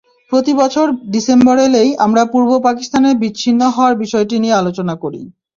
[0.31, 5.21] প্রতিবছর ডিসেম্বর এলেই আমরা পূর্ব পাকিস্তানের বিচ্ছিন্ন হওয়ার বিষয়টি নিয়ে আলোচনা করি।